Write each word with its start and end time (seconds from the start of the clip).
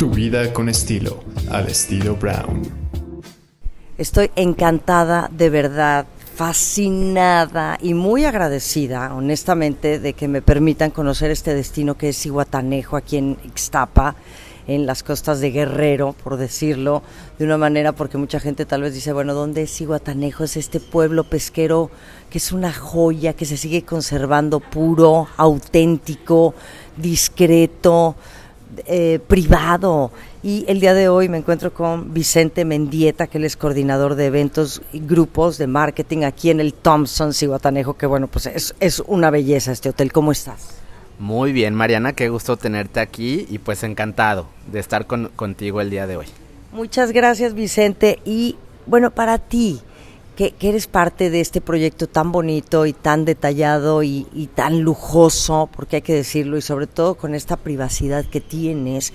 Tu 0.00 0.08
vida 0.08 0.50
con 0.54 0.70
estilo, 0.70 1.22
al 1.50 1.68
estilo 1.68 2.16
Brown. 2.16 2.62
Estoy 3.98 4.30
encantada, 4.34 5.28
de 5.30 5.50
verdad, 5.50 6.06
fascinada 6.36 7.76
y 7.82 7.92
muy 7.92 8.24
agradecida, 8.24 9.14
honestamente, 9.14 9.98
de 9.98 10.14
que 10.14 10.26
me 10.26 10.40
permitan 10.40 10.90
conocer 10.90 11.30
este 11.30 11.52
destino 11.52 11.98
que 11.98 12.08
es 12.08 12.24
Iguatanejo, 12.24 12.96
aquí 12.96 13.18
en 13.18 13.36
Ixtapa, 13.44 14.16
en 14.66 14.86
las 14.86 15.02
costas 15.02 15.40
de 15.40 15.50
Guerrero, 15.50 16.14
por 16.24 16.38
decirlo 16.38 17.02
de 17.38 17.44
una 17.44 17.58
manera, 17.58 17.92
porque 17.92 18.16
mucha 18.16 18.40
gente 18.40 18.64
tal 18.64 18.80
vez 18.80 18.94
dice, 18.94 19.12
bueno, 19.12 19.34
¿dónde 19.34 19.64
es 19.64 19.80
Iguatanejo? 19.82 20.44
Es 20.44 20.56
este 20.56 20.80
pueblo 20.80 21.24
pesquero 21.24 21.90
que 22.30 22.38
es 22.38 22.52
una 22.52 22.72
joya, 22.72 23.34
que 23.34 23.44
se 23.44 23.58
sigue 23.58 23.82
conservando 23.82 24.60
puro, 24.60 25.28
auténtico, 25.36 26.54
discreto, 26.96 28.16
eh, 28.86 29.20
privado. 29.26 30.10
Y 30.42 30.64
el 30.68 30.80
día 30.80 30.94
de 30.94 31.08
hoy 31.08 31.28
me 31.28 31.38
encuentro 31.38 31.72
con 31.72 32.14
Vicente 32.14 32.64
Mendieta, 32.64 33.26
que 33.26 33.38
él 33.38 33.44
es 33.44 33.56
coordinador 33.56 34.14
de 34.14 34.26
eventos 34.26 34.82
y 34.92 35.00
grupos 35.00 35.58
de 35.58 35.66
marketing 35.66 36.24
aquí 36.24 36.50
en 36.50 36.60
el 36.60 36.74
Thompson 36.74 37.34
Cihuatanejo, 37.34 37.94
que 37.94 38.06
bueno, 38.06 38.26
pues 38.26 38.46
es, 38.46 38.74
es 38.80 39.02
una 39.06 39.30
belleza 39.30 39.72
este 39.72 39.90
hotel. 39.90 40.12
¿Cómo 40.12 40.32
estás? 40.32 40.80
Muy 41.18 41.52
bien, 41.52 41.74
Mariana, 41.74 42.14
qué 42.14 42.30
gusto 42.30 42.56
tenerte 42.56 42.98
aquí 42.98 43.46
y 43.50 43.58
pues 43.58 43.82
encantado 43.82 44.46
de 44.72 44.80
estar 44.80 45.06
contigo 45.06 45.82
el 45.82 45.90
día 45.90 46.06
de 46.06 46.16
hoy. 46.16 46.26
Muchas 46.72 47.12
gracias, 47.12 47.52
Vicente. 47.52 48.20
Y 48.24 48.56
bueno, 48.86 49.10
para 49.10 49.36
ti, 49.36 49.82
que, 50.36 50.54
eres 50.60 50.86
parte 50.86 51.30
de 51.30 51.40
este 51.40 51.60
proyecto 51.60 52.06
tan 52.06 52.32
bonito 52.32 52.86
y 52.86 52.92
tan 52.92 53.24
detallado 53.24 54.02
y, 54.02 54.48
tan 54.54 54.80
lujoso, 54.80 55.68
porque 55.74 55.96
hay 55.96 56.02
que 56.02 56.14
decirlo, 56.14 56.56
y 56.56 56.62
sobre 56.62 56.86
todo 56.86 57.14
con 57.14 57.34
esta 57.34 57.56
privacidad 57.56 58.24
que 58.24 58.40
tienes, 58.40 59.12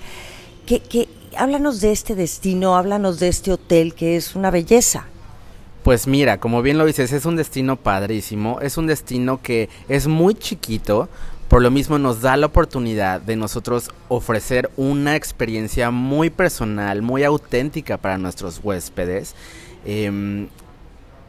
que, 0.66 1.08
háblanos 1.36 1.80
de 1.80 1.92
este 1.92 2.14
destino, 2.14 2.76
háblanos 2.76 3.18
de 3.18 3.28
este 3.28 3.52
hotel 3.52 3.94
que 3.94 4.16
es 4.16 4.34
una 4.36 4.50
belleza. 4.50 5.06
Pues 5.82 6.06
mira, 6.06 6.40
como 6.40 6.62
bien 6.62 6.78
lo 6.78 6.84
dices, 6.84 7.12
es 7.12 7.26
un 7.26 7.36
destino 7.36 7.76
padrísimo, 7.76 8.60
es 8.60 8.76
un 8.76 8.86
destino 8.88 9.40
que 9.40 9.68
es 9.88 10.08
muy 10.08 10.34
chiquito, 10.34 11.08
por 11.48 11.62
lo 11.62 11.70
mismo 11.70 11.98
nos 11.98 12.22
da 12.22 12.36
la 12.36 12.46
oportunidad 12.46 13.20
de 13.20 13.36
nosotros 13.36 13.90
ofrecer 14.08 14.68
una 14.76 15.14
experiencia 15.14 15.92
muy 15.92 16.28
personal, 16.28 17.02
muy 17.02 17.22
auténtica 17.22 17.98
para 17.98 18.18
nuestros 18.18 18.60
huéspedes. 18.64 19.36
Em, 19.84 20.48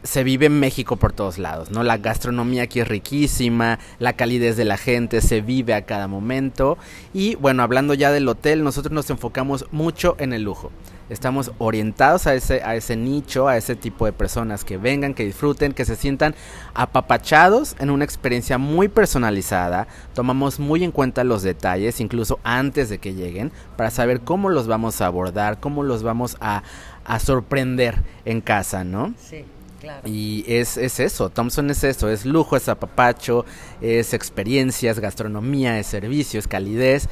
se 0.08 0.24
vive 0.24 0.46
en 0.46 0.60
México 0.60 0.96
por 0.96 1.12
todos 1.12 1.38
lados, 1.38 1.70
¿no? 1.70 1.84
La 1.84 1.98
gastronomía 1.98 2.64
aquí 2.64 2.80
es 2.80 2.88
riquísima, 2.88 3.78
la 4.00 4.14
calidez 4.14 4.56
de 4.56 4.64
la 4.64 4.78
gente 4.78 5.20
se 5.20 5.42
vive 5.42 5.74
a 5.74 5.86
cada 5.86 6.08
momento 6.08 6.78
y 7.14 7.36
bueno, 7.36 7.62
hablando 7.62 7.94
ya 7.94 8.10
del 8.12 8.30
hotel, 8.30 8.64
nosotros 8.64 8.94
nos 8.94 9.10
enfocamos 9.10 9.66
mucho 9.72 10.16
en 10.18 10.32
el 10.32 10.44
lujo. 10.44 10.72
Estamos 11.10 11.52
orientados 11.58 12.26
a 12.26 12.36
ese, 12.36 12.64
a 12.64 12.76
ese 12.76 12.96
nicho, 12.96 13.50
a 13.50 13.58
ese 13.58 13.76
tipo 13.76 14.06
de 14.06 14.14
personas 14.14 14.64
que 14.64 14.78
vengan, 14.78 15.14
que 15.14 15.26
disfruten, 15.26 15.74
que 15.74 15.86
se 15.86 15.98
sientan 15.98 16.36
apapachados 16.74 17.76
en 17.80 17.90
una 17.90 18.06
experiencia 18.06 18.58
muy 18.58 18.88
personalizada. 18.88 19.88
Tomamos 20.14 20.60
muy 20.60 20.86
en 20.86 20.92
cuenta 20.92 21.26
los 21.26 21.44
detalles, 21.44 22.00
incluso 22.00 22.40
antes 22.44 22.90
de 22.90 23.00
que 23.00 23.14
lleguen, 23.14 23.52
para 23.76 23.92
saber 23.92 24.22
cómo 24.22 24.50
los 24.50 24.68
vamos 24.68 25.02
a 25.02 25.06
abordar, 25.06 25.60
cómo 25.60 25.84
los 25.84 26.04
vamos 26.04 26.38
a, 26.40 26.64
a 27.06 27.20
sorprender 27.20 28.04
en 28.26 28.42
casa, 28.42 28.84
¿no? 28.84 29.14
Sí. 29.18 29.46
Y 30.06 30.44
es, 30.48 30.78
es 30.78 31.00
eso, 31.00 31.30
Thompson 31.30 31.70
es 31.70 31.84
eso, 31.84 32.10
es 32.10 32.26
lujo, 32.26 32.56
es 32.56 32.70
apapacho, 32.70 33.46
es 33.82 34.14
experiencias, 34.14 35.00
gastronomía, 35.00 35.80
es 35.80 35.88
servicio, 35.88 36.40
es 36.40 36.48
calidez. 36.48 37.08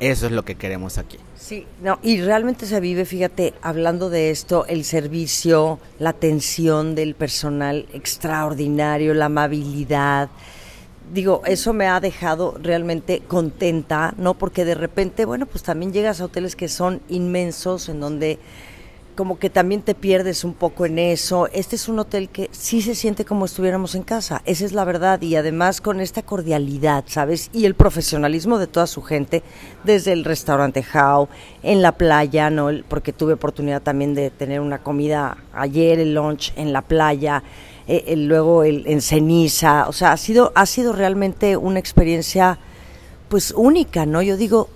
Eso 0.00 0.26
es 0.26 0.32
lo 0.32 0.44
que 0.44 0.56
queremos 0.56 0.98
aquí. 0.98 1.18
Sí, 1.36 1.66
no, 1.80 1.98
y 2.02 2.20
realmente 2.20 2.66
se 2.66 2.80
vive, 2.80 3.04
fíjate, 3.04 3.54
hablando 3.62 4.10
de 4.10 4.30
esto, 4.30 4.66
el 4.66 4.84
servicio, 4.84 5.78
la 6.00 6.10
atención 6.10 6.94
del 6.94 7.14
personal 7.14 7.86
extraordinario, 7.92 9.14
la 9.14 9.26
amabilidad. 9.26 10.30
Digo, 11.12 11.42
eso 11.46 11.72
me 11.72 11.86
ha 11.86 12.00
dejado 12.00 12.56
realmente 12.60 13.22
contenta, 13.28 14.14
¿no? 14.16 14.34
Porque 14.34 14.64
de 14.64 14.74
repente, 14.74 15.26
bueno, 15.26 15.46
pues 15.46 15.62
también 15.62 15.92
llegas 15.92 16.20
a 16.20 16.24
hoteles 16.24 16.56
que 16.56 16.68
son 16.68 17.00
inmensos, 17.08 17.88
en 17.88 18.00
donde 18.00 18.38
como 19.14 19.38
que 19.38 19.50
también 19.50 19.82
te 19.82 19.94
pierdes 19.94 20.44
un 20.44 20.54
poco 20.54 20.86
en 20.86 20.98
eso. 20.98 21.48
Este 21.52 21.76
es 21.76 21.88
un 21.88 21.98
hotel 21.98 22.28
que 22.28 22.48
sí 22.52 22.82
se 22.82 22.94
siente 22.94 23.24
como 23.24 23.44
estuviéramos 23.44 23.94
en 23.94 24.02
casa, 24.02 24.42
esa 24.44 24.64
es 24.64 24.72
la 24.72 24.84
verdad, 24.84 25.20
y 25.22 25.36
además 25.36 25.80
con 25.80 26.00
esta 26.00 26.22
cordialidad, 26.22 27.04
¿sabes? 27.06 27.50
Y 27.52 27.64
el 27.64 27.74
profesionalismo 27.74 28.58
de 28.58 28.66
toda 28.66 28.86
su 28.86 29.02
gente, 29.02 29.42
desde 29.84 30.12
el 30.12 30.24
restaurante 30.24 30.84
How, 30.94 31.28
en 31.62 31.82
la 31.82 31.92
playa, 31.92 32.50
¿no? 32.50 32.70
Porque 32.88 33.12
tuve 33.12 33.34
oportunidad 33.34 33.82
también 33.82 34.14
de 34.14 34.30
tener 34.30 34.60
una 34.60 34.82
comida 34.82 35.36
ayer, 35.52 35.98
el 36.00 36.14
lunch 36.14 36.52
en 36.56 36.72
la 36.72 36.82
playa, 36.82 37.42
eh, 37.86 38.14
luego 38.16 38.64
el, 38.64 38.86
en 38.86 39.00
ceniza, 39.00 39.88
o 39.88 39.92
sea, 39.92 40.12
ha 40.12 40.16
sido, 40.16 40.52
ha 40.54 40.66
sido 40.66 40.92
realmente 40.92 41.56
una 41.56 41.78
experiencia 41.78 42.58
pues 43.28 43.52
única, 43.56 44.06
¿no? 44.06 44.22
Yo 44.22 44.36
digo, 44.36 44.68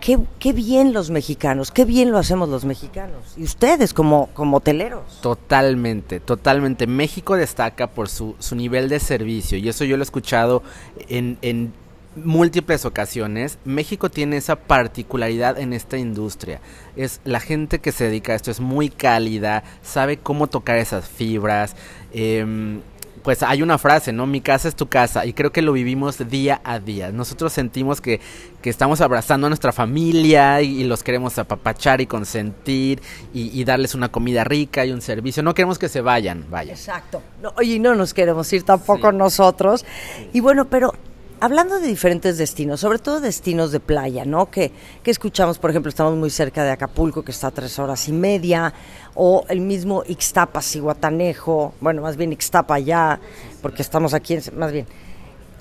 Qué, 0.00 0.52
bien 0.52 0.92
los 0.92 1.10
mexicanos, 1.10 1.70
qué 1.70 1.84
bien 1.84 2.10
lo 2.10 2.18
hacemos 2.18 2.48
los 2.48 2.64
mexicanos. 2.64 3.34
Y 3.36 3.44
ustedes 3.44 3.92
como, 3.92 4.28
como 4.34 4.58
hoteleros. 4.58 5.20
Totalmente, 5.20 6.20
totalmente. 6.20 6.86
México 6.86 7.36
destaca 7.36 7.88
por 7.88 8.08
su, 8.08 8.34
su 8.38 8.56
nivel 8.56 8.88
de 8.88 9.00
servicio 9.00 9.58
y 9.58 9.68
eso 9.68 9.84
yo 9.84 9.96
lo 9.96 10.02
he 10.02 10.04
escuchado 10.04 10.62
en, 11.08 11.38
en 11.42 11.72
múltiples 12.16 12.84
ocasiones. 12.84 13.58
México 13.64 14.10
tiene 14.10 14.36
esa 14.36 14.56
particularidad 14.56 15.58
en 15.58 15.72
esta 15.72 15.98
industria. 15.98 16.60
Es 16.96 17.20
la 17.24 17.40
gente 17.40 17.78
que 17.78 17.92
se 17.92 18.04
dedica 18.04 18.32
a 18.32 18.36
esto 18.36 18.50
es 18.50 18.60
muy 18.60 18.88
cálida, 18.88 19.64
sabe 19.82 20.16
cómo 20.16 20.46
tocar 20.46 20.78
esas 20.78 21.08
fibras. 21.08 21.76
Eh, 22.12 22.80
pues 23.22 23.42
hay 23.42 23.62
una 23.62 23.78
frase, 23.78 24.12
¿no? 24.12 24.26
Mi 24.26 24.40
casa 24.40 24.68
es 24.68 24.74
tu 24.74 24.88
casa 24.88 25.26
y 25.26 25.32
creo 25.32 25.52
que 25.52 25.62
lo 25.62 25.72
vivimos 25.72 26.18
día 26.28 26.60
a 26.64 26.78
día. 26.78 27.12
Nosotros 27.12 27.52
sentimos 27.52 28.00
que, 28.00 28.20
que 28.62 28.70
estamos 28.70 29.00
abrazando 29.00 29.46
a 29.46 29.50
nuestra 29.50 29.72
familia 29.72 30.62
y, 30.62 30.84
los 30.84 31.02
queremos 31.02 31.38
apapachar 31.38 32.00
y 32.00 32.06
consentir 32.06 33.02
y, 33.34 33.64
darles 33.64 33.94
una 33.94 34.10
comida 34.10 34.44
rica 34.44 34.86
y 34.86 34.92
un 34.92 35.02
servicio. 35.02 35.42
No 35.42 35.54
queremos 35.54 35.78
que 35.78 35.88
se 35.88 36.00
vayan, 36.00 36.46
vaya. 36.50 36.72
Exacto. 36.72 37.22
No, 37.42 37.52
oye, 37.56 37.78
no 37.78 37.94
nos 37.94 38.14
queremos 38.14 38.50
ir 38.52 38.62
tampoco 38.62 39.12
nosotros. 39.12 39.84
Y 40.32 40.40
bueno, 40.40 40.66
pero 40.66 40.94
hablando 41.40 41.78
de 41.78 41.86
diferentes 41.86 42.38
destinos, 42.38 42.80
sobre 42.80 42.98
todo 42.98 43.20
destinos 43.20 43.72
de 43.72 43.80
playa, 43.80 44.24
¿no? 44.24 44.50
Que, 44.50 44.72
que, 45.02 45.10
escuchamos, 45.10 45.58
por 45.58 45.70
ejemplo, 45.70 45.88
estamos 45.88 46.16
muy 46.16 46.30
cerca 46.30 46.64
de 46.64 46.70
Acapulco, 46.70 47.22
que 47.22 47.32
está 47.32 47.48
a 47.48 47.50
tres 47.50 47.78
horas 47.78 48.08
y 48.08 48.12
media, 48.12 48.72
o 49.14 49.44
el 49.48 49.60
mismo 49.60 50.02
Ixtapa, 50.06 50.60
Cihuatanejo, 50.62 51.74
bueno, 51.80 52.02
más 52.02 52.16
bien 52.16 52.32
Ixtapa 52.32 52.78
ya, 52.78 53.20
porque 53.62 53.82
estamos 53.82 54.14
aquí, 54.14 54.34
en, 54.34 54.42
más 54.56 54.72
bien. 54.72 54.86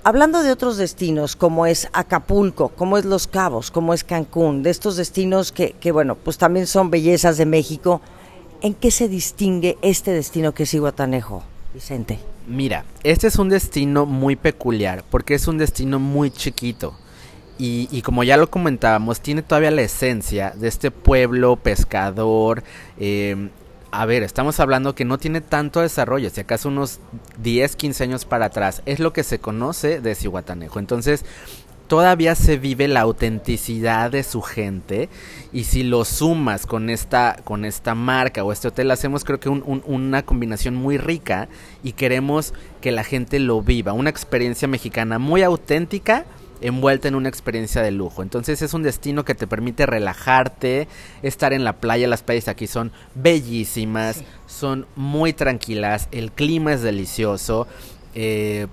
Hablando 0.03 0.41
de 0.41 0.51
otros 0.51 0.77
destinos, 0.77 1.35
como 1.35 1.65
es 1.65 1.89
Acapulco, 1.91 2.69
como 2.69 2.97
es 2.97 3.03
Los 3.03 3.27
Cabos, 3.27 3.71
como 3.71 3.93
es 3.93 4.03
Cancún, 4.03 4.63
de 4.63 4.69
estos 4.69 4.95
destinos 4.95 5.51
que, 5.51 5.73
que 5.73 5.91
bueno, 5.91 6.15
pues 6.15 6.37
también 6.37 6.65
son 6.65 6.89
bellezas 6.89 7.37
de 7.37 7.45
México, 7.45 8.01
¿en 8.61 8.73
qué 8.73 8.89
se 8.89 9.09
distingue 9.09 9.77
este 9.81 10.11
destino 10.11 10.53
que 10.53 10.63
es 10.63 10.71
Cihuatanejo, 10.71 11.43
Vicente? 11.77 12.17
Mira, 12.47 12.85
este 13.03 13.27
es 13.27 13.37
un 13.37 13.49
destino 13.49 14.07
muy 14.07 14.35
peculiar 14.35 15.03
porque 15.11 15.35
es 15.35 15.47
un 15.47 15.59
destino 15.59 15.99
muy 15.99 16.31
chiquito. 16.31 16.97
Y, 17.59 18.01
como 18.01 18.23
ya 18.23 18.35
lo 18.35 18.49
comentábamos, 18.49 19.19
tiene 19.19 19.43
todavía 19.43 19.69
la 19.69 19.83
esencia 19.83 20.53
de 20.55 20.67
este 20.67 20.89
pueblo 20.89 21.55
pescador. 21.55 22.63
Em, 22.99 23.51
a 23.91 24.05
ver, 24.05 24.23
estamos 24.23 24.59
hablando 24.59 24.95
que 24.95 25.05
no 25.05 25.19
tiene 25.19 25.41
tanto 25.41 25.81
desarrollo, 25.81 26.31
si 26.31 26.41
acaso 26.41 26.69
unos 26.69 26.99
10, 27.43 27.75
15 27.75 28.03
años 28.03 28.25
para 28.25 28.45
atrás. 28.45 28.81
Es 28.87 28.99
lo 28.99 29.13
que 29.13 29.23
se 29.23 29.37
conoce 29.37 30.01
de 30.01 30.15
Cihuatanejo. 30.15 30.79
Entonces, 30.79 31.25
todavía 31.87 32.35
se 32.35 32.57
vive 32.57 32.87
la 32.87 33.01
autenticidad 33.01 34.11
de 34.11 34.23
su 34.23 34.41
gente 34.41 35.09
y 35.53 35.63
si 35.63 35.83
lo 35.83 36.05
sumas 36.05 36.65
con 36.65 36.89
esta 36.89 37.37
con 37.43 37.65
esta 37.65 37.95
marca 37.95 38.43
o 38.43 38.51
este 38.51 38.67
hotel 38.67 38.91
hacemos 38.91 39.23
creo 39.23 39.39
que 39.39 39.49
una 39.49 40.23
combinación 40.23 40.75
muy 40.75 40.97
rica 40.97 41.47
y 41.83 41.93
queremos 41.93 42.53
que 42.81 42.91
la 42.91 43.03
gente 43.03 43.39
lo 43.39 43.61
viva 43.61 43.93
una 43.93 44.09
experiencia 44.09 44.67
mexicana 44.67 45.19
muy 45.19 45.43
auténtica 45.43 46.25
envuelta 46.61 47.07
en 47.07 47.15
una 47.15 47.29
experiencia 47.29 47.81
de 47.81 47.91
lujo. 47.91 48.23
Entonces 48.23 48.63
es 48.63 48.73
un 48.73 48.83
destino 48.83 49.25
que 49.25 49.35
te 49.35 49.45
permite 49.45 49.85
relajarte, 49.85 50.87
estar 51.21 51.53
en 51.53 51.63
la 51.63 51.73
playa. 51.73 52.07
Las 52.07 52.23
playas 52.23 52.47
aquí 52.47 52.65
son 52.65 52.91
bellísimas, 53.15 54.23
son 54.47 54.87
muy 54.95 55.33
tranquilas, 55.33 56.07
el 56.11 56.31
clima 56.31 56.73
es 56.73 56.81
delicioso. 56.81 57.67
Eh, 58.15 58.65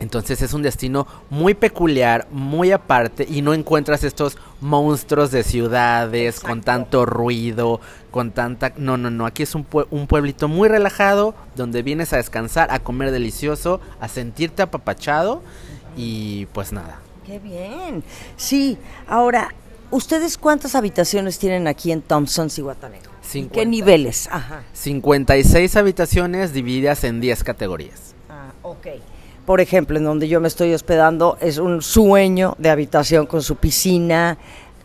entonces 0.00 0.42
es 0.42 0.52
un 0.52 0.62
destino 0.62 1.06
muy 1.30 1.54
peculiar, 1.54 2.26
muy 2.30 2.72
aparte 2.72 3.26
y 3.28 3.42
no 3.42 3.54
encuentras 3.54 4.04
estos 4.04 4.38
monstruos 4.60 5.30
de 5.30 5.42
ciudades 5.42 6.40
con 6.40 6.62
tanto 6.62 7.06
ruido, 7.06 7.80
con 8.10 8.30
tanta... 8.30 8.72
No, 8.76 8.96
no, 8.96 9.10
no, 9.10 9.26
aquí 9.26 9.42
es 9.42 9.54
un, 9.54 9.66
un 9.90 10.06
pueblito 10.06 10.48
muy 10.48 10.68
relajado 10.68 11.34
donde 11.56 11.82
vienes 11.82 12.12
a 12.12 12.16
descansar, 12.16 12.70
a 12.70 12.78
comer 12.78 13.10
delicioso, 13.10 13.80
a 14.00 14.08
sentirte 14.08 14.62
apapachado 14.62 15.42
y 15.96 16.46
pues 16.46 16.72
nada. 16.72 17.00
Qué 17.26 17.38
bien. 17.38 18.02
Sí, 18.36 18.78
ahora 19.06 19.50
¿Ustedes 19.90 20.36
cuántas 20.36 20.74
habitaciones 20.74 21.38
tienen 21.38 21.66
aquí 21.66 21.92
en 21.92 22.02
Thompson, 22.02 22.50
Cihuatanejo? 22.50 23.10
¿En 23.32 23.48
qué 23.48 23.60
50. 23.60 23.64
niveles? 23.64 24.28
Ajá. 24.30 24.62
56 24.74 25.76
habitaciones 25.76 26.52
divididas 26.52 27.04
en 27.04 27.20
10 27.20 27.42
categorías. 27.42 28.14
Ah, 28.28 28.52
ok. 28.62 28.86
Por 29.48 29.62
ejemplo, 29.62 29.96
en 29.96 30.04
donde 30.04 30.28
yo 30.28 30.42
me 30.42 30.48
estoy 30.48 30.74
hospedando 30.74 31.38
es 31.40 31.56
un 31.56 31.80
sueño 31.80 32.54
de 32.58 32.68
habitación 32.68 33.24
con 33.24 33.40
su 33.40 33.56
piscina. 33.56 34.36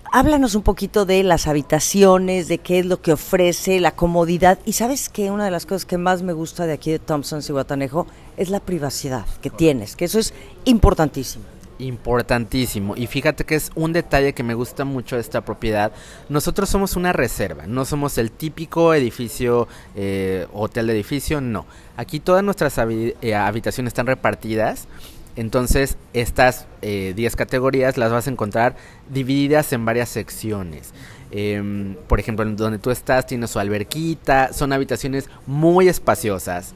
Háblanos 0.10 0.56
un 0.56 0.62
poquito 0.62 1.06
de 1.06 1.22
las 1.22 1.48
habitaciones, 1.48 2.48
de 2.48 2.60
qué 2.60 2.80
es 2.80 2.86
lo 2.86 3.02
que 3.02 3.12
ofrece, 3.12 3.82
la 3.82 3.92
comodidad. 3.92 4.60
Y 4.64 4.72
sabes 4.72 5.10
que 5.10 5.32
una 5.32 5.44
de 5.44 5.52
las 5.52 5.66
cosas 5.66 5.84
que 5.84 5.98
más 5.98 6.24
me 6.24 6.32
gusta 6.32 6.66
de 6.66 6.72
aquí 6.72 6.92
de 6.92 7.00
Thompson 7.00 7.42
Cihuatanejo 7.42 8.08
es 8.38 8.50
la 8.50 8.62
privacidad 8.62 9.26
que 9.42 9.50
tienes, 9.50 9.98
que 9.98 10.06
eso 10.06 10.18
es 10.18 10.34
importantísimo. 10.64 11.44
Importantísimo. 11.84 12.96
Y 12.96 13.08
fíjate 13.08 13.44
que 13.44 13.56
es 13.56 13.70
un 13.76 13.92
detalle 13.94 14.34
que 14.34 14.44
me 14.44 14.54
gusta 14.54 14.86
mucho 14.86 15.16
de 15.16 15.22
esta 15.22 15.42
propiedad. 15.42 15.92
Nosotros 16.30 16.70
somos 16.70 16.96
una 16.96 17.12
reserva, 17.14 17.66
no 17.68 17.84
somos 17.86 18.18
el 18.18 18.32
típico 18.32 18.94
edificio, 18.94 19.68
eh, 19.96 20.48
hotel 20.54 20.88
de 20.88 20.94
edificio, 20.94 21.42
no. 21.42 21.66
Aquí 21.98 22.20
todas 22.20 22.44
nuestras 22.44 22.78
habi- 22.78 23.16
eh, 23.22 23.36
habitaciones 23.36 23.92
están 23.92 24.08
repartidas. 24.08 24.88
Entonces, 25.36 25.98
estas 26.14 26.68
eh, 26.82 27.14
10 27.16 27.36
categorías 27.36 27.98
las 27.98 28.12
vas 28.12 28.28
a 28.28 28.30
encontrar 28.32 28.76
divididas 29.10 29.74
en 29.74 29.84
varias 29.84 30.10
secciones. 30.10 30.94
Em, 31.32 31.96
por 32.08 32.20
ejemplo, 32.20 32.46
donde 32.46 32.78
tú 32.80 32.92
estás 32.92 33.26
tiene 33.26 33.48
su 33.48 33.58
alberquita, 33.60 34.54
son 34.54 34.72
habitaciones 34.72 35.30
muy 35.48 35.88
espaciosas, 35.90 36.74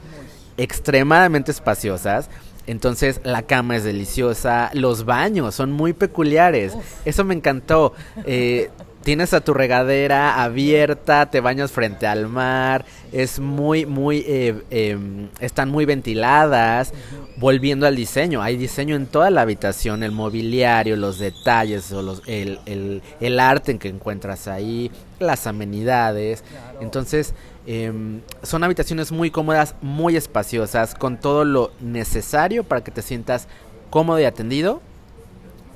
extremadamente 0.57 1.51
espaciosas. 1.51 2.29
Entonces 2.67 3.21
la 3.23 3.43
cama 3.43 3.77
es 3.77 3.83
deliciosa, 3.83 4.69
los 4.73 5.05
baños 5.05 5.55
son 5.55 5.71
muy 5.71 5.93
peculiares, 5.93 6.73
eso 7.05 7.23
me 7.23 7.33
encantó. 7.33 7.93
Eh, 8.25 8.69
tienes 9.07 9.33
a 9.33 9.39
tu 9.39 9.53
regadera 9.53 10.43
abierta, 10.43 11.27
te 11.27 11.39
bañas 11.39 11.71
frente 11.71 12.05
al 12.07 12.27
mar, 12.27 12.83
es 13.13 13.39
muy, 13.39 13.85
muy, 13.85 14.25
eh, 14.27 14.53
em, 14.69 15.29
están 15.39 15.69
muy 15.69 15.85
ventiladas. 15.85 16.91
Volviendo 17.37 17.87
al 17.87 17.95
diseño, 17.95 18.41
hay 18.41 18.57
diseño 18.57 18.97
en 18.97 19.05
toda 19.07 19.29
la 19.29 19.43
habitación, 19.43 20.03
el 20.03 20.11
mobiliario, 20.11 20.97
los 20.97 21.19
detalles, 21.19 21.89
o 21.93 22.01
los- 22.01 22.21
el, 22.27 22.59
el- 22.65 23.01
el 23.21 23.39
arte 23.39 23.71
en 23.71 23.79
que 23.79 23.87
encuentras 23.87 24.49
ahí, 24.49 24.91
las 25.19 25.47
amenidades. 25.47 26.43
Entonces, 26.81 27.33
em, 27.65 28.19
son 28.43 28.65
habitaciones 28.65 29.13
muy 29.13 29.31
cómodas, 29.31 29.75
muy 29.81 30.17
espaciosas, 30.17 30.95
con 30.95 31.17
todo 31.17 31.45
lo 31.45 31.71
necesario 31.79 32.65
para 32.65 32.83
que 32.83 32.91
te 32.91 33.01
sientas 33.01 33.47
cómodo 33.89 34.19
y 34.19 34.25
atendido 34.25 34.81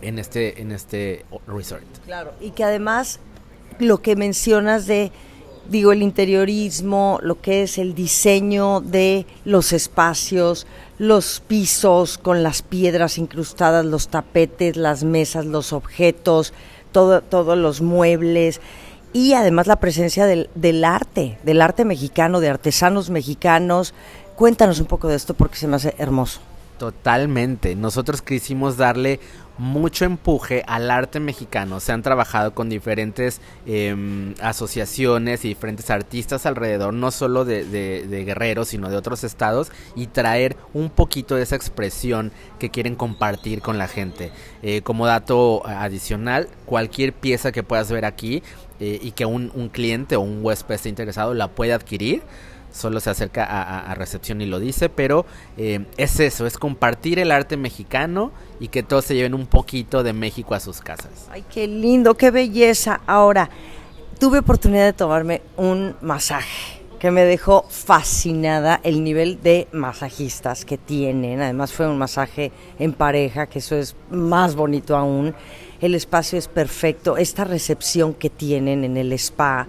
en 0.02 0.20
este, 0.20 0.62
en 0.62 0.72
este 0.72 1.26
resort. 1.48 1.84
Claro. 2.06 2.34
Y 2.40 2.52
que 2.52 2.64
además 2.64 3.20
lo 3.80 4.02
que 4.02 4.16
mencionas 4.16 4.86
de, 4.88 5.12
digo, 5.70 5.92
el 5.92 6.02
interiorismo, 6.02 7.20
lo 7.22 7.42
que 7.42 7.64
es 7.64 7.78
el 7.78 7.96
diseño 7.96 8.82
de 8.82 9.26
los 9.46 9.74
espacios, 9.74 10.68
los 10.98 11.42
pisos 11.48 12.18
con 12.18 12.44
las 12.44 12.62
piedras 12.62 13.18
incrustadas, 13.18 13.86
los 13.86 14.10
tapetes, 14.10 14.78
las 14.78 15.04
mesas, 15.04 15.46
los 15.46 15.74
objetos, 15.74 16.54
todo, 16.92 17.22
todos 17.22 17.58
los 17.58 17.82
muebles. 17.82 18.62
Y 19.14 19.34
además 19.34 19.68
la 19.68 19.80
presencia 19.80 20.26
del, 20.26 20.50
del 20.56 20.86
arte, 20.86 21.38
del 21.44 21.62
arte 21.62 21.86
mexicano, 21.86 22.40
de 22.40 22.50
artesanos 22.50 23.10
mexicanos. 23.10 23.94
Cuéntanos 24.36 24.80
un 24.80 24.86
poco 24.86 25.08
de 25.08 25.16
esto 25.16 25.34
porque 25.34 25.58
se 25.58 25.68
me 25.68 25.76
hace 25.76 25.96
hermoso. 25.98 26.40
Totalmente. 26.78 27.76
Nosotros 27.76 28.22
quisimos 28.22 28.78
darle 28.78 29.20
mucho 29.62 30.06
empuje 30.06 30.64
al 30.66 30.90
arte 30.90 31.20
mexicano. 31.20 31.80
Se 31.80 31.92
han 31.92 32.02
trabajado 32.02 32.56
con 32.56 32.68
diferentes 32.68 33.42
em, 33.68 34.34
asociaciones 34.42 35.46
y 35.46 35.50
diferentes 35.50 35.92
artistas 35.92 36.48
alrededor, 36.48 36.96
no 36.96 37.12
solo 37.12 37.46
de, 37.46 37.64
de, 37.66 38.08
de 38.08 38.26
Guerrero, 38.26 38.66
sino 38.66 38.90
de 38.90 38.98
otros 38.98 39.24
estados, 39.24 39.72
y 39.96 40.08
traer 40.08 40.58
un 40.74 40.90
poquito 40.90 41.36
de 41.36 41.44
esa 41.44 41.56
expresión 41.56 42.32
que 42.58 42.72
quieren 42.72 42.96
compartir 42.96 43.62
con 43.62 43.78
la 43.78 43.88
gente. 43.88 44.32
Eh, 44.64 44.82
como 44.82 45.06
dato 45.06 45.62
adicional, 45.68 46.48
cualquier 46.66 47.14
pieza 47.14 47.52
que 47.52 47.62
puedas 47.62 47.92
ver 47.92 48.06
aquí 48.06 48.42
eh, 48.80 48.98
y 49.00 49.12
que 49.12 49.28
un, 49.28 49.52
un 49.54 49.70
cliente 49.70 50.16
o 50.16 50.22
un 50.22 50.44
huésped 50.44 50.74
esté 50.74 50.90
interesado 50.90 51.36
la 51.36 51.50
puede 51.50 51.74
adquirir 51.74 52.24
solo 52.72 53.00
se 53.00 53.10
acerca 53.10 53.46
a, 53.46 53.94
recepción 53.96 54.42
y 54.42 54.46
lo 54.46 54.60
dice, 54.60 54.90
pero 54.90 55.26
eh, 55.58 55.86
es 55.98 56.20
eso, 56.20 56.46
es 56.46 56.58
compartir 56.58 57.20
el 57.20 57.32
arte 57.32 57.58
mexicano 57.58 58.32
y 58.60 58.70
que 58.70 58.84
todos 58.84 59.06
se 59.06 59.16
lleven 59.16 59.34
un 59.34 59.48
poquito 59.48 60.04
de 60.04 60.14
México 60.14 60.56
a 60.56 60.60
sus 60.60 60.82
casas. 60.82 61.28
Ay, 61.32 61.44
qué 61.52 61.68
lindo, 61.68 62.16
qué 62.16 62.32
belleza. 62.32 63.02
Ahora, 63.06 63.50
tuve 64.20 64.40
oportunidad 64.40 64.86
de 64.86 64.94
tomarme 64.94 65.42
un 65.58 65.96
masaje 66.02 66.82
que 67.02 67.10
me 67.10 67.26
dejó 67.26 67.66
fascinada 67.68 68.80
el 68.84 69.04
nivel 69.04 69.42
de 69.42 69.68
masajistas 69.72 70.66
que 70.66 70.78
tienen. 70.78 71.42
Además 71.42 71.74
fue 71.74 71.88
un 71.88 71.98
masaje 71.98 72.52
en 72.78 72.94
pareja, 72.94 73.48
que 73.48 73.58
eso 73.58 73.76
es 73.76 73.96
más 74.12 74.54
bonito 74.54 74.96
aún. 74.96 75.34
El 75.82 75.96
espacio 75.96 76.38
es 76.38 76.48
perfecto. 76.48 77.18
Esta 77.18 77.44
recepción 77.44 78.14
que 78.14 78.30
tienen 78.30 78.84
en 78.84 78.98
el 78.98 79.14
spa, 79.14 79.68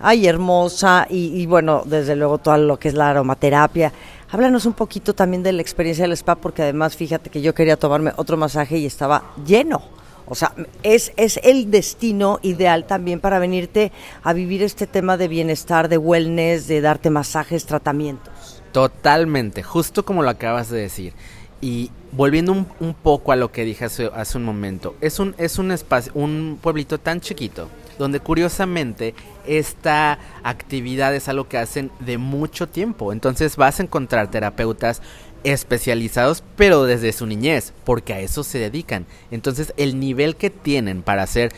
ay, 0.00 0.26
hermosa. 0.26 1.06
Y, 1.08 1.40
y 1.40 1.46
bueno, 1.46 1.82
desde 1.84 2.16
luego 2.16 2.38
todo 2.38 2.56
lo 2.58 2.78
que 2.78 2.88
es 2.88 2.94
la 2.94 3.10
aromaterapia. 3.10 3.92
Háblanos 4.30 4.64
un 4.66 4.74
poquito 4.74 5.14
también 5.14 5.42
de 5.42 5.52
la 5.52 5.62
experiencia 5.62 6.04
del 6.04 6.12
spa, 6.12 6.36
porque 6.36 6.62
además 6.62 6.96
fíjate 6.96 7.30
que 7.30 7.42
yo 7.42 7.54
quería 7.54 7.76
tomarme 7.76 8.12
otro 8.16 8.36
masaje 8.36 8.78
y 8.78 8.86
estaba 8.86 9.24
lleno. 9.44 9.82
O 10.26 10.36
sea, 10.36 10.52
es, 10.84 11.12
es 11.16 11.40
el 11.42 11.72
destino 11.72 12.38
ideal 12.42 12.84
también 12.84 13.18
para 13.18 13.40
venirte 13.40 13.90
a 14.22 14.32
vivir 14.32 14.62
este 14.62 14.86
tema 14.86 15.16
de 15.16 15.26
bienestar, 15.26 15.88
de 15.88 15.98
wellness, 15.98 16.68
de 16.68 16.80
darte 16.80 17.10
masajes, 17.10 17.66
tratamientos. 17.66 18.62
Totalmente, 18.70 19.64
justo 19.64 20.04
como 20.04 20.22
lo 20.22 20.30
acabas 20.30 20.70
de 20.70 20.82
decir. 20.82 21.14
Y 21.60 21.90
volviendo 22.12 22.52
un, 22.52 22.68
un 22.78 22.94
poco 22.94 23.32
a 23.32 23.36
lo 23.36 23.50
que 23.50 23.64
dije 23.64 23.86
hace, 23.86 24.08
hace 24.14 24.38
un 24.38 24.44
momento, 24.44 24.94
es 25.00 25.18
un, 25.18 25.34
es 25.36 25.58
un 25.58 25.72
espacio, 25.72 26.12
un 26.14 26.60
pueblito 26.62 26.98
tan 26.98 27.20
chiquito, 27.20 27.68
donde 27.98 28.20
curiosamente 28.20 29.14
esta 29.46 30.18
actividad 30.42 31.14
es 31.14 31.28
algo 31.28 31.48
que 31.48 31.58
hacen 31.58 31.90
de 32.00 32.18
mucho 32.18 32.68
tiempo. 32.68 33.12
Entonces 33.12 33.56
vas 33.56 33.80
a 33.80 33.82
encontrar 33.82 34.30
terapeutas 34.30 35.02
especializados, 35.44 36.42
pero 36.56 36.84
desde 36.84 37.12
su 37.12 37.26
niñez, 37.26 37.72
porque 37.84 38.12
a 38.12 38.20
eso 38.20 38.44
se 38.44 38.58
dedican. 38.58 39.06
Entonces 39.30 39.72
el 39.76 39.98
nivel 39.98 40.36
que 40.36 40.50
tienen 40.50 41.02
para 41.02 41.22
hacer 41.22 41.52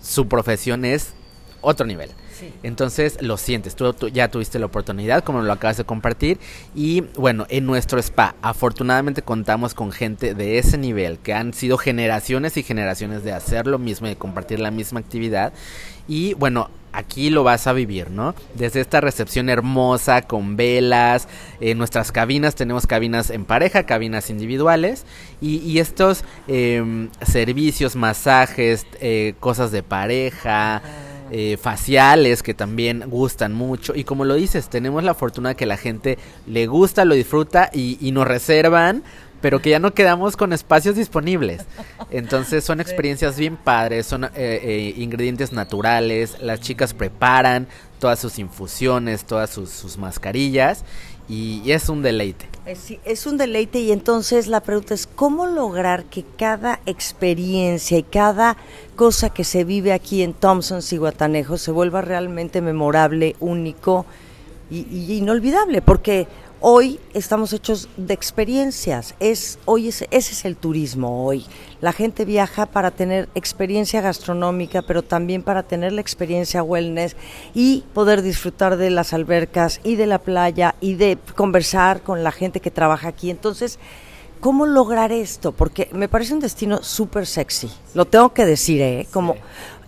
su 0.00 0.26
profesión 0.28 0.84
es 0.84 1.14
otro 1.60 1.86
nivel. 1.86 2.10
Entonces 2.62 3.20
lo 3.20 3.36
sientes, 3.36 3.76
tú, 3.76 3.92
tú 3.92 4.08
ya 4.08 4.28
tuviste 4.28 4.58
la 4.58 4.66
oportunidad, 4.66 5.24
como 5.24 5.42
lo 5.42 5.52
acabas 5.52 5.76
de 5.76 5.84
compartir. 5.84 6.38
Y 6.74 7.02
bueno, 7.16 7.46
en 7.48 7.66
nuestro 7.66 7.98
spa, 7.98 8.34
afortunadamente 8.42 9.22
contamos 9.22 9.74
con 9.74 9.92
gente 9.92 10.34
de 10.34 10.58
ese 10.58 10.78
nivel, 10.78 11.18
que 11.18 11.34
han 11.34 11.54
sido 11.54 11.78
generaciones 11.78 12.56
y 12.56 12.62
generaciones 12.62 13.24
de 13.24 13.32
hacer 13.32 13.66
lo 13.66 13.78
mismo, 13.78 14.06
de 14.06 14.16
compartir 14.16 14.60
la 14.60 14.70
misma 14.70 15.00
actividad. 15.00 15.52
Y 16.08 16.34
bueno, 16.34 16.68
aquí 16.92 17.30
lo 17.30 17.42
vas 17.42 17.66
a 17.66 17.72
vivir, 17.72 18.10
¿no? 18.10 18.34
Desde 18.54 18.80
esta 18.80 19.00
recepción 19.00 19.48
hermosa, 19.48 20.22
con 20.22 20.56
velas, 20.56 21.28
en 21.60 21.78
nuestras 21.78 22.12
cabinas 22.12 22.54
tenemos 22.54 22.86
cabinas 22.86 23.30
en 23.30 23.44
pareja, 23.44 23.84
cabinas 23.84 24.30
individuales, 24.30 25.04
y, 25.40 25.56
y 25.58 25.78
estos 25.78 26.24
em, 26.48 27.08
servicios, 27.22 27.96
masajes, 27.96 28.86
eh, 29.00 29.34
cosas 29.40 29.72
de 29.72 29.82
pareja, 29.82 30.82
eh, 31.32 31.56
faciales 31.56 32.42
que 32.42 32.54
también 32.54 33.04
gustan 33.08 33.52
mucho, 33.52 33.94
y 33.96 34.04
como 34.04 34.24
lo 34.24 34.34
dices, 34.34 34.68
tenemos 34.68 35.02
la 35.02 35.14
fortuna 35.14 35.50
de 35.50 35.54
que 35.56 35.66
la 35.66 35.76
gente 35.76 36.18
le 36.46 36.66
gusta, 36.66 37.04
lo 37.04 37.14
disfruta 37.14 37.70
y, 37.72 37.98
y 38.00 38.12
nos 38.12 38.28
reservan 38.28 39.02
pero 39.42 39.60
que 39.60 39.70
ya 39.70 39.80
no 39.80 39.92
quedamos 39.92 40.36
con 40.36 40.52
espacios 40.52 40.94
disponibles. 40.94 41.66
Entonces 42.10 42.64
son 42.64 42.80
experiencias 42.80 43.36
bien 43.36 43.56
padres, 43.56 44.06
son 44.06 44.24
eh, 44.24 44.30
eh, 44.36 44.94
ingredientes 44.96 45.52
naturales, 45.52 46.36
las 46.40 46.60
chicas 46.60 46.94
preparan 46.94 47.66
todas 47.98 48.20
sus 48.20 48.38
infusiones, 48.38 49.24
todas 49.24 49.50
sus, 49.50 49.70
sus 49.70 49.98
mascarillas 49.98 50.84
y, 51.32 51.62
y, 51.64 51.72
es 51.72 51.88
un 51.88 52.02
deleite. 52.02 52.46
Es, 52.66 52.78
sí, 52.78 53.00
es 53.06 53.26
un 53.26 53.38
deleite 53.38 53.80
y 53.80 53.90
entonces 53.90 54.48
la 54.48 54.60
pregunta 54.60 54.92
es 54.92 55.06
cómo 55.06 55.46
lograr 55.46 56.04
que 56.04 56.24
cada 56.36 56.80
experiencia 56.84 57.96
y 57.96 58.02
cada 58.02 58.58
cosa 58.96 59.30
que 59.30 59.42
se 59.42 59.64
vive 59.64 59.94
aquí 59.94 60.22
en 60.22 60.34
Thompson, 60.34 60.82
Ciguatanejo, 60.82 61.56
se 61.56 61.70
vuelva 61.70 62.02
realmente 62.02 62.60
memorable, 62.60 63.34
único 63.40 64.04
y, 64.70 64.80
y 64.94 65.14
inolvidable, 65.14 65.80
porque 65.80 66.28
hoy 66.62 67.00
estamos 67.12 67.52
hechos 67.52 67.88
de 67.96 68.14
experiencias. 68.14 69.14
Es, 69.20 69.58
hoy 69.64 69.88
es, 69.88 70.02
ese 70.02 70.32
es 70.32 70.44
el 70.44 70.56
turismo 70.56 71.26
hoy. 71.26 71.44
La 71.80 71.92
gente 71.92 72.24
viaja 72.24 72.66
para 72.66 72.92
tener 72.92 73.28
experiencia 73.34 74.00
gastronómica, 74.00 74.82
pero 74.82 75.02
también 75.02 75.42
para 75.42 75.64
tener 75.64 75.92
la 75.92 76.00
experiencia 76.00 76.62
wellness 76.62 77.16
y 77.52 77.84
poder 77.92 78.22
disfrutar 78.22 78.76
de 78.76 78.90
las 78.90 79.12
albercas 79.12 79.80
y 79.82 79.96
de 79.96 80.06
la 80.06 80.20
playa 80.20 80.76
y 80.80 80.94
de 80.94 81.18
conversar 81.36 82.02
con 82.02 82.22
la 82.22 82.30
gente 82.30 82.60
que 82.60 82.70
trabaja 82.70 83.08
aquí. 83.08 83.28
Entonces, 83.28 83.80
¿cómo 84.40 84.64
lograr 84.64 85.10
esto? 85.10 85.50
Porque 85.50 85.90
me 85.92 86.08
parece 86.08 86.34
un 86.34 86.40
destino 86.40 86.82
súper 86.84 87.26
sexy. 87.26 87.70
Lo 87.94 88.04
tengo 88.04 88.32
que 88.32 88.46
decir, 88.46 88.80
¿eh? 88.80 89.08
Como, 89.12 89.34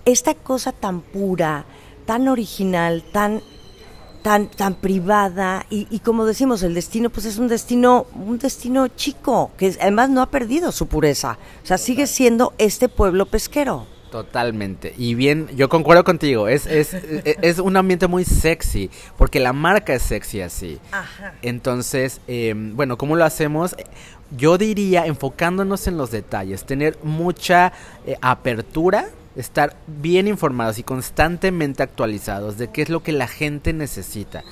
esta 0.05 0.35
cosa 0.35 0.73
tan 0.73 1.03
pura, 1.03 1.65
tan 2.05 2.27
original, 2.27 3.05
tan 3.13 3.41
tan 4.25 4.49
tan 4.49 4.75
privada 4.75 5.67
y, 5.69 5.87
y, 5.91 5.99
como 5.99 6.25
decimos 6.25 6.63
el 6.63 6.73
destino 6.73 7.11
pues 7.11 7.27
es 7.27 7.37
un 7.37 7.47
destino 7.47 8.07
un 8.15 8.39
destino 8.39 8.89
chico 8.89 9.51
que 9.59 9.77
además 9.79 10.09
no 10.09 10.23
ha 10.23 10.31
perdido 10.31 10.73
su 10.73 10.87
pureza 10.87 11.37
o 11.63 11.67
sea 11.67 11.77
sigue 11.77 12.07
siendo 12.07 12.55
este 12.57 12.89
pueblo 12.89 13.27
pesquero 13.27 13.87
Totalmente. 14.15 14.95
Y 14.97 15.17
bien, 15.17 15.49
yo 15.57 15.69
concuerdo 15.69 16.05
contigo. 16.05 16.47
Es, 16.47 16.69
es, 16.69 16.95
es, 16.95 17.59
un 17.59 17.77
ambiente 17.77 18.07
muy 18.07 18.25
sexy. 18.25 18.89
Porque 19.19 19.41
la 19.41 19.53
marca 19.53 19.93
es 19.93 20.03
sexy 20.03 20.41
así. 20.41 20.79
Ajá. 20.93 21.35
Entonces, 21.43 22.21
eh, 22.29 22.55
bueno, 22.55 22.97
¿cómo 22.97 23.17
lo 23.17 23.25
hacemos? 23.25 23.75
Yo 24.31 24.57
diría 24.57 25.05
enfocándonos 25.07 25.89
en 25.89 25.97
los 25.97 26.13
detalles. 26.13 26.65
Tener 26.65 26.97
mucha 27.03 27.73
eh, 28.07 28.17
apertura 28.23 29.09
estar 29.37 29.77
bien 29.87 30.29
informados 30.29 30.79
y 30.79 30.83
constantemente 30.83 31.83
actualizados 31.83 32.59
de 32.59 32.69
qué 32.69 32.83
es 32.83 32.89
lo 32.89 33.03
que 33.03 33.13
la 33.13 33.29
gente 33.29 33.73
necesita. 33.73 34.45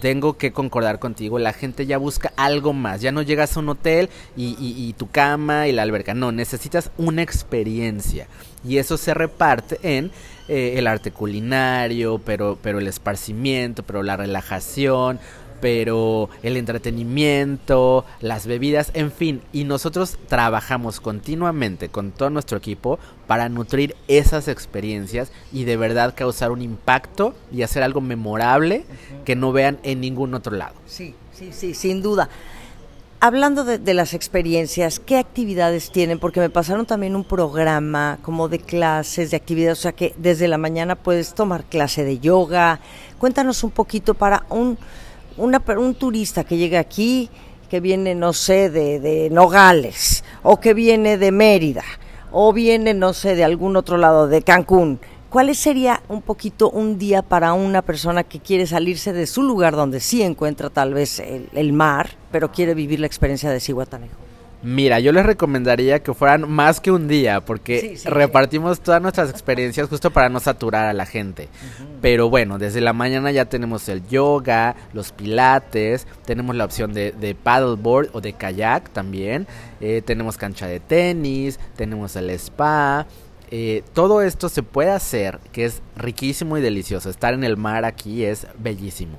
Tengo 0.00 0.38
que 0.38 0.52
concordar 0.52 0.98
contigo, 0.98 1.38
la 1.38 1.52
gente 1.52 1.84
ya 1.84 1.98
busca 1.98 2.32
algo 2.36 2.72
más, 2.72 3.02
ya 3.02 3.12
no 3.12 3.20
llegas 3.20 3.56
a 3.56 3.60
un 3.60 3.68
hotel 3.68 4.08
y, 4.34 4.94
tu 4.96 5.10
cama 5.10 5.68
y 5.68 5.72
la 5.72 5.82
alberca, 5.82 6.14
no, 6.14 6.32
necesitas 6.32 6.90
una 6.96 7.22
experiencia 7.22 8.26
y 8.64 8.78
eso 8.78 8.96
se 8.96 9.12
reparte 9.12 9.78
en 9.82 10.10
eh, 10.48 10.78
el 10.78 10.86
arte 10.86 11.10
culinario, 11.10 12.18
pero, 12.24 12.58
pero 12.62 12.78
el 12.78 12.86
esparcimiento, 12.86 13.82
pero 13.82 14.02
la 14.02 14.16
relajación, 14.16 15.20
pero 15.60 16.28
el 16.42 16.56
entretenimiento, 16.56 18.04
las 18.20 18.46
bebidas, 18.46 18.90
en 18.94 19.12
fin, 19.12 19.42
y 19.52 19.64
nosotros 19.64 20.18
trabajamos 20.28 21.00
continuamente 21.00 21.88
con 21.88 22.12
todo 22.12 22.30
nuestro 22.30 22.58
equipo 22.58 22.98
para 23.26 23.48
nutrir 23.48 23.94
esas 24.08 24.48
experiencias 24.48 25.30
y 25.52 25.64
de 25.64 25.76
verdad 25.76 26.14
causar 26.16 26.50
un 26.50 26.62
impacto 26.62 27.34
y 27.52 27.62
hacer 27.62 27.82
algo 27.82 28.00
memorable 28.00 28.84
que 29.24 29.36
no 29.36 29.52
vean 29.52 29.78
en 29.82 30.00
ningún 30.00 30.34
otro 30.34 30.56
lado. 30.56 30.74
Sí, 30.86 31.14
sí, 31.32 31.50
sí, 31.52 31.74
sin 31.74 32.02
duda. 32.02 32.28
Hablando 33.22 33.64
de, 33.64 33.92
las 33.92 34.14
experiencias, 34.14 34.98
¿qué 34.98 35.18
actividades 35.18 35.92
tienen? 35.92 36.18
Porque 36.18 36.40
me 36.40 36.48
pasaron 36.48 36.86
también 36.86 37.14
un 37.14 37.24
programa 37.24 38.18
como 38.22 38.48
de 38.48 38.58
clases, 38.60 39.30
de 39.30 39.36
actividades, 39.36 39.78
o 39.78 39.82
sea 39.82 39.92
que 39.92 40.14
desde 40.16 40.48
la 40.48 40.56
mañana 40.56 40.96
puedes 40.96 41.34
tomar 41.34 41.64
clase 41.64 42.02
de 42.02 42.18
yoga. 42.18 42.80
Cuéntanos 43.18 43.62
un 43.62 43.72
poquito 43.72 44.14
para 44.14 44.46
un 44.48 44.78
un 45.40 45.94
turista 45.94 46.44
que 46.44 46.56
llega 46.56 46.78
aquí, 46.78 47.30
que 47.68 47.80
viene, 47.80 48.14
no 48.14 48.32
sé, 48.32 48.70
de, 48.70 49.00
de 49.00 49.30
Nogales, 49.30 50.24
o 50.42 50.60
que 50.60 50.74
viene 50.74 51.18
de 51.18 51.32
Mérida, 51.32 51.84
o 52.32 52.52
viene, 52.52 52.94
no 52.94 53.12
sé, 53.12 53.34
de 53.34 53.44
algún 53.44 53.76
otro 53.76 53.96
lado, 53.96 54.28
de 54.28 54.42
Cancún, 54.42 55.00
¿cuál 55.30 55.54
sería 55.54 56.02
un 56.08 56.22
poquito 56.22 56.70
un 56.70 56.98
día 56.98 57.22
para 57.22 57.52
una 57.52 57.82
persona 57.82 58.24
que 58.24 58.40
quiere 58.40 58.66
salirse 58.66 59.12
de 59.12 59.26
su 59.26 59.42
lugar 59.42 59.76
donde 59.76 60.00
sí 60.00 60.22
encuentra 60.22 60.70
tal 60.70 60.94
vez 60.94 61.20
el, 61.20 61.72
mar, 61.72 62.10
pero 62.30 62.52
quiere 62.52 62.74
vivir 62.74 63.00
la 63.00 63.06
experiencia 63.06 63.50
de 63.50 63.60
Cihuatanejo? 63.60 64.29
Mira, 64.62 65.00
yo 65.00 65.12
les 65.12 65.24
recomendaría 65.24 66.02
que 66.02 66.12
fueran 66.12 66.50
más 66.50 66.80
que 66.80 66.90
un 66.90 67.08
día, 67.08 67.40
porque 67.40 67.98
repartimos 68.04 68.80
todas 68.80 69.00
nuestras 69.00 69.30
experiencias 69.30 69.88
justo 69.88 70.10
para 70.10 70.28
no 70.28 70.38
saturar 70.38 70.84
a 70.84 70.92
la 70.92 71.06
gente. 71.06 71.48
Pero 72.02 72.28
bueno, 72.28 72.58
desde 72.58 72.82
la 72.82 72.92
mañana 72.92 73.30
ya 73.30 73.46
tenemos 73.46 73.88
el 73.88 74.06
yoga, 74.08 74.76
los 74.92 75.12
pilates, 75.12 76.06
tenemos 76.26 76.56
la 76.56 76.66
opción 76.66 76.92
de, 76.92 77.12
de 77.12 77.34
paddleboard 77.34 78.10
o 78.12 78.20
de 78.20 78.34
kayak 78.34 78.90
también, 78.90 79.46
eh, 79.80 80.02
tenemos 80.04 80.36
cancha 80.36 80.66
de 80.66 80.78
tenis, 80.80 81.58
tenemos 81.76 82.14
el 82.16 82.28
spa. 82.30 83.06
Eh, 83.52 83.82
todo 83.94 84.22
esto 84.22 84.48
se 84.48 84.62
puede 84.62 84.90
hacer, 84.90 85.40
que 85.52 85.64
es 85.64 85.82
riquísimo 85.96 86.58
y 86.58 86.60
delicioso. 86.60 87.08
Estar 87.08 87.32
en 87.34 87.44
el 87.44 87.56
mar 87.56 87.84
aquí 87.84 88.24
es 88.24 88.46
bellísimo. 88.58 89.18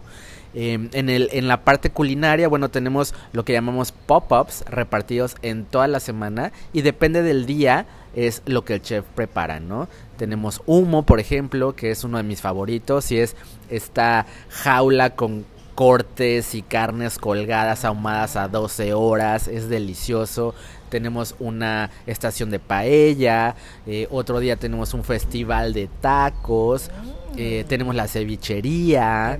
Em, 0.53 0.89
en, 0.93 1.09
el, 1.09 1.29
en 1.31 1.47
la 1.47 1.63
parte 1.63 1.91
culinaria, 1.91 2.47
bueno, 2.47 2.69
tenemos 2.69 3.13
lo 3.31 3.45
que 3.45 3.53
llamamos 3.53 3.93
pop-ups 3.93 4.65
repartidos 4.67 5.35
en 5.41 5.65
toda 5.65 5.87
la 5.87 5.99
semana 5.99 6.51
y 6.73 6.81
depende 6.81 7.23
del 7.23 7.45
día 7.45 7.85
es 8.15 8.41
lo 8.45 8.65
que 8.65 8.73
el 8.75 8.81
chef 8.81 9.05
prepara, 9.15 9.61
¿no? 9.61 9.87
Tenemos 10.17 10.61
humo, 10.65 11.03
por 11.03 11.21
ejemplo, 11.21 11.75
que 11.75 11.91
es 11.91 12.03
uno 12.03 12.17
de 12.17 12.23
mis 12.23 12.41
favoritos 12.41 13.11
y 13.11 13.19
es 13.19 13.35
esta 13.69 14.25
jaula 14.49 15.11
con 15.11 15.45
cortes 15.75 16.55
y 16.55 16.61
carnes 16.61 17.17
colgadas 17.17 17.85
ahumadas 17.85 18.35
a 18.35 18.47
12 18.47 18.93
horas, 18.93 19.47
es 19.47 19.69
delicioso. 19.69 20.53
Tenemos 20.89 21.35
una 21.39 21.89
estación 22.05 22.49
de 22.49 22.59
paella, 22.59 23.55
eh, 23.87 24.07
otro 24.11 24.39
día 24.39 24.57
tenemos 24.57 24.93
un 24.93 25.05
festival 25.05 25.73
de 25.73 25.87
tacos, 26.01 26.91
eh, 27.37 27.63
tenemos 27.69 27.95
la 27.95 28.09
cevichería, 28.09 29.39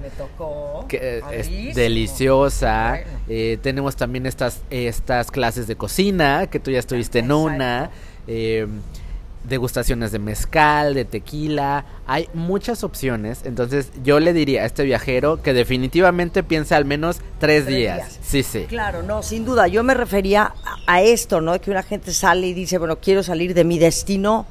que 0.88 1.22
es 1.32 1.76
deliciosa, 1.76 3.02
eh, 3.28 3.58
tenemos 3.62 3.98
también 3.98 4.26
estas, 4.26 4.62
estas 4.70 5.30
clases 5.30 5.68
de 5.68 5.76
cocina, 5.76 6.48
que 6.48 6.62
tú 6.62 6.72
ya 6.72 6.80
estuviste 6.80 7.20
en 7.20 7.34
una 7.34 7.92
degustaciones 9.44 10.12
de 10.12 10.20
mezcal, 10.20 10.94
de 10.94 11.06
tequila, 11.06 11.86
hay 12.06 12.30
muchas 12.34 12.84
opciones, 12.84 13.42
entonces 13.44 13.92
yo 14.04 14.20
le 14.20 14.34
diría 14.34 14.64
a 14.64 14.66
este 14.66 14.84
viajero 14.84 15.42
que 15.42 15.54
definitivamente 15.54 16.44
piense 16.44 16.76
al 16.76 16.86
menos 16.86 17.22
tres, 17.40 17.66
días. 17.66 18.20
Sí, 18.22 18.44
sí. 18.44 18.66
Claro, 18.68 19.04
no, 19.04 19.24
sin 19.24 19.46
duda, 19.46 19.68
yo 19.68 19.84
me 19.84 19.94
refería 19.94 20.54
a, 20.86 21.02
esto, 21.02 21.42
¿no? 21.42 21.60
Que 21.60 21.72
una 21.72 21.84
gente 21.84 22.14
sale 22.14 22.48
y 22.48 22.54
dice, 22.54 22.78
bueno, 22.78 22.98
quiero 23.00 23.24
salir 23.24 23.54
de 23.54 23.64
mi 23.64 23.80
destino, 23.80 24.46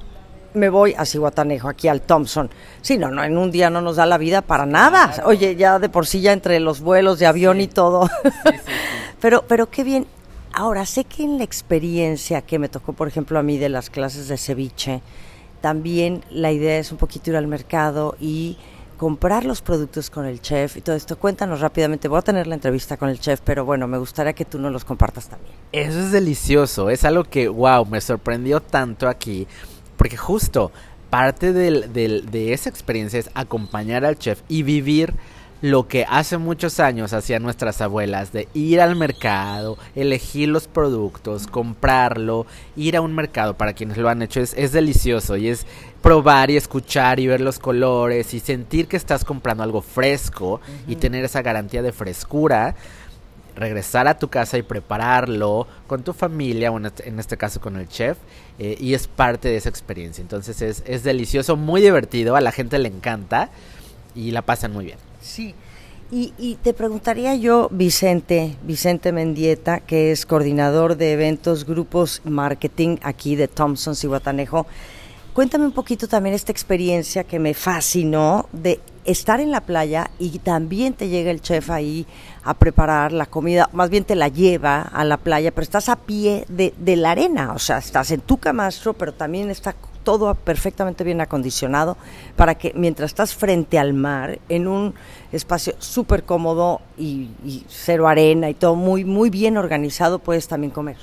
me 0.55 0.69
voy 0.69 0.95
a 0.97 1.05
Cihuatanejo, 1.05 1.69
aquí 1.69 1.89
al 1.89 2.03
Thompson. 2.03 2.51
Sí, 2.83 2.99
no, 2.99 3.11
no, 3.11 3.23
en 3.23 3.39
un 3.39 3.51
día 3.51 3.71
no 3.71 3.81
nos 3.81 3.97
da 3.97 4.07
la 4.07 4.19
vida 4.19 4.43
para 4.43 4.67
nada. 4.67 5.23
Oye, 5.25 5.55
ya 5.55 5.79
de 5.79 5.89
por 5.89 6.07
sí 6.07 6.21
ya 6.21 6.33
entre 6.33 6.59
los 6.59 6.81
vuelos 6.81 7.19
de 7.19 7.27
avión 7.27 7.61
y 7.61 7.69
todo. 7.69 8.09
pero, 9.21 9.45
pero 9.47 9.71
qué 9.71 9.85
bien. 9.85 10.07
Ahora, 10.61 10.85
sé 10.85 11.05
que 11.05 11.23
en 11.23 11.39
la 11.39 11.45
experiencia 11.45 12.43
que 12.43 12.59
me 12.59 12.69
tocó, 12.69 12.93
por 12.93 13.09
ejemplo, 13.09 13.39
a 13.39 13.43
mí 13.43 13.57
de 13.57 13.71
las 13.71 13.89
clases 13.89 14.29
de 14.29 14.37
ceviche, 14.37 15.01
también 15.63 16.23
la 16.29 16.53
idea 16.53 16.79
es 16.79 16.93
un 16.93 16.99
poquito 16.99 17.31
ir 17.31 17.37
al 17.37 17.47
mercado 17.47 18.15
y 18.21 18.59
comprar 18.99 19.47
los 19.47 19.63
productos 19.63 20.11
con 20.11 20.27
el 20.27 20.43
chef 20.43 20.77
y 20.77 20.83
todo 20.83 20.97
esto. 20.97 21.19
Cuéntanos 21.19 21.61
rápidamente, 21.61 22.09
voy 22.09 22.19
a 22.19 22.21
tener 22.21 22.47
la 22.47 22.57
entrevista 22.57 22.99
con 22.99 23.09
el 23.09 23.19
chef, 23.19 23.41
pero 23.43 23.65
bueno, 23.65 23.89
me 23.89 23.97
gustaría 23.97 24.35
que 24.35 24.45
tú 24.45 24.59
nos 24.59 24.71
los 24.71 24.85
compartas 24.85 25.31
también. 25.31 25.55
Eso 25.73 25.99
es 25.99 26.13
delicioso, 26.13 26.91
es 26.91 27.07
algo 27.07 27.25
que, 27.25 27.49
wow, 27.49 27.87
me 27.87 28.03
sorprendió 28.03 28.61
tanto 28.61 29.09
aquí, 29.09 29.47
porque 29.97 30.19
justo 30.19 30.73
parte 31.09 31.55
de 31.55 32.53
esa 32.53 32.69
experiencia 32.69 33.19
es 33.19 33.31
acompañar 33.33 34.05
al 34.05 34.19
chef 34.19 34.43
y 34.47 34.63
vivir 34.63 35.15
lo 35.63 35.89
que 35.89 36.07
hace 36.09 36.39
muchos 36.39 36.81
años 36.81 37.13
hacían 37.13 37.43
nuestras 37.43 37.81
abuelas 37.81 38.33
de 38.33 38.49
ir 38.55 38.81
al 38.81 38.97
mercado, 38.97 39.77
elegir 39.95 40.49
los 40.49 40.67
productos, 40.67 41.47
comprarlo, 41.47 42.47
ir 42.77 42.97
a 42.97 43.03
un 43.03 43.15
mercado 43.15 43.55
para 43.55 43.75
quienes 43.75 43.99
lo 43.99 44.09
han 44.09 44.23
hecho 44.23 44.41
es, 44.41 44.55
es 44.55 44.73
delicioso 44.73 45.37
y 45.37 45.49
es 45.49 45.67
probar 46.03 46.51
y 46.51 46.57
escuchar 46.57 47.21
y 47.21 47.27
ver 47.27 47.43
los 47.43 47.59
colores 47.59 48.33
y 48.33 48.41
sentir 48.41 48.89
que 48.89 48.97
estás 48.97 49.25
comprando 49.25 49.63
algo 49.63 49.83
fresco 49.83 50.61
y 50.89 50.97
tener 50.97 51.25
esa 51.25 51.43
garantía 51.43 51.83
de 51.83 51.93
frescura 51.93 52.75
regresar 53.55 54.09
a 54.09 54.19
tu 54.19 54.29
casa 54.29 54.57
y 54.57 54.63
prepararlo 54.63 55.67
con 55.87 56.03
tu 56.03 56.15
familia 56.15 56.71
o 56.71 56.79
en 56.79 56.87
este, 56.87 57.13
este 57.19 57.37
caso 57.37 57.61
con 57.61 57.77
el 57.77 57.89
chef 57.89 58.17
eh, 58.59 58.77
y 58.81 58.95
es 58.95 59.09
parte 59.09 59.49
de 59.49 59.57
esa 59.57 59.69
experiencia. 59.69 60.23
Entonces 60.23 60.63
es, 60.63 60.83
es 60.87 61.03
delicioso 61.03 61.57
muy 61.57 61.83
divertido 61.83 62.37
a 62.37 62.41
la 62.41 62.53
gente 62.53 62.79
le 62.79 62.89
encanta 62.89 63.51
y 64.15 64.31
la 64.31 64.41
pasan 64.41 64.73
muy 64.73 64.87
bien 64.87 65.10
Sí. 65.21 65.55
Y, 66.13 66.59
te 66.61 66.75
preguntaría 66.75 67.37
yo, 67.37 67.69
Vicente, 67.71 68.57
Vicente 68.65 69.13
Mendieta, 69.13 69.79
que 69.79 70.11
es 70.11 70.27
coordinador 70.27 70.97
de 70.97 71.13
eventos, 71.13 71.65
grupos, 71.65 72.21
marketing 72.25 72.97
aquí 73.03 73.37
de 73.37 73.47
Thompson 73.47 73.95
y 74.03 74.07
Guatanejo, 74.09 74.67
cuéntame 75.35 75.67
un 75.67 75.73
poquito 75.73 76.09
también 76.09 76.35
esta 76.35 76.51
experiencia 76.51 77.23
que 77.23 77.39
me 77.39 77.55
fascinó 77.55 78.49
de 78.53 78.81
estar 79.05 79.41
en 79.41 79.53
la 79.53 79.61
playa 79.61 80.11
y 80.19 80.41
también 80.41 80.95
te 80.95 81.09
llega 81.09 81.31
el 81.31 81.43
chef 81.43 81.71
ahí 81.71 82.07
a 82.43 82.55
preparar 82.55 83.13
la 83.13 83.27
comida, 83.27 83.71
más 83.73 83.89
bien 83.89 84.03
te 84.03 84.17
la 84.17 84.27
lleva 84.27 84.83
a 84.83 85.05
la 85.05 85.17
playa, 85.17 85.53
pero 85.53 85.63
estás 85.63 85.89
a 85.89 85.95
pie 85.95 86.45
de, 86.49 86.75
de 86.77 86.97
la 86.97 87.13
arena, 87.13 87.53
o 87.53 87.61
sea, 87.61 87.79
estás 87.79 88.11
en 88.11 88.21
tu 88.21 88.39
camastro, 88.39 88.95
pero 88.95 89.15
también 89.15 89.49
está 89.49 89.77
todo 90.03 90.35
perfectamente 90.35 91.05
bien 91.05 91.21
acondicionado 91.21 91.97
para 92.37 92.55
que 92.55 92.73
mientras 92.75 93.11
estás 93.11 93.35
frente 93.35 93.79
al 93.79 93.95
mar, 93.95 94.39
en 94.49 94.67
un 94.67 94.95
espacio 95.33 95.75
súper 95.79 96.25
cómodo 96.25 96.81
y, 96.99 97.31
cero 97.69 98.09
arena 98.09 98.51
y 98.51 98.55
todo 98.55 98.75
muy, 98.75 99.05
muy 99.05 99.31
bien 99.31 99.57
organizado, 99.57 100.19
puedes 100.19 100.49
también 100.49 100.71
comer. 100.71 100.97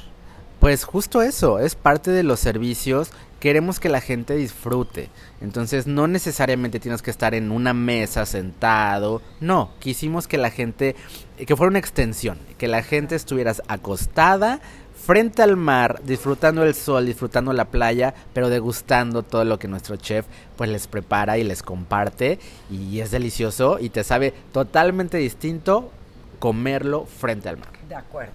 Pues 0.60 0.84
justo 0.84 1.22
eso, 1.22 1.60
es 1.60 1.76
parte 1.76 2.12
de 2.12 2.24
los 2.24 2.40
servicios. 2.40 3.12
Queremos 3.40 3.80
que 3.80 3.90
la 3.90 4.02
gente 4.02 4.36
disfrute. 4.36 5.10
Entonces 5.40 5.86
no 5.86 6.08
necesariamente 6.08 6.80
tienes 6.80 7.04
que 7.04 7.12
estar 7.12 7.36
en 7.36 7.52
una 7.52 7.74
mesa 7.74 8.26
sentado. 8.26 9.22
No, 9.40 9.70
quisimos 9.80 10.28
que 10.28 10.40
la 10.40 10.50
gente, 10.50 10.96
que 11.38 11.56
fuera 11.56 11.70
una 11.70 11.78
extensión, 11.78 12.40
que 12.58 12.68
la 12.68 12.82
gente 12.82 13.16
estuvieras 13.16 13.62
acostada 13.68 14.60
frente 15.08 15.42
al 15.42 15.56
mar, 15.56 16.02
disfrutando 16.04 16.66
el 16.66 16.76
sol, 16.76 17.06
disfrutando 17.06 17.54
la 17.54 17.64
playa, 17.64 18.14
pero 18.34 18.50
degustando 18.50 19.24
todo 19.24 19.46
lo 19.46 19.58
que 19.58 19.70
nuestro 19.70 19.96
chef 19.96 20.26
pues 20.58 20.70
les 20.70 20.88
prepara 20.88 21.38
y 21.38 21.46
les 21.46 21.64
comparte 21.64 22.40
y 22.70 23.00
es 23.00 23.10
delicioso 23.10 23.78
y 23.80 23.88
te 23.88 24.04
sabe 24.04 24.34
totalmente 24.52 25.18
distinto 25.18 25.92
comerlo 26.40 27.06
frente 27.06 27.48
al 27.48 27.56
mar. 27.56 27.70
De 27.88 27.96
acuerdo. 27.96 28.34